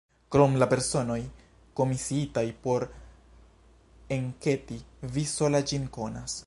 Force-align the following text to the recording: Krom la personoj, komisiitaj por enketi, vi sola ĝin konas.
Krom 0.35 0.53
la 0.61 0.67
personoj, 0.69 1.17
komisiitaj 1.81 2.45
por 2.65 2.87
enketi, 4.19 4.81
vi 5.19 5.29
sola 5.39 5.65
ĝin 5.73 5.91
konas. 5.99 6.39